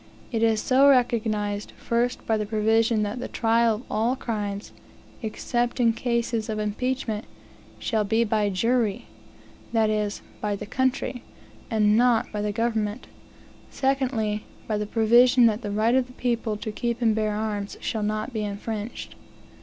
[0.31, 4.71] It is so recognized, first by the provision that "the trial of all crimes,
[5.21, 7.25] except in cases of impeachment,
[7.77, 9.05] shall be by jury"
[9.73, 11.21] that is, by the country
[11.69, 13.05] and not by the government;
[13.69, 17.77] secondly, by the provision that "the right of the people to keep and bear arms
[17.79, 19.13] shall not be infringed."